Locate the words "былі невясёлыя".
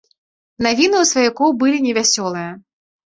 1.65-2.51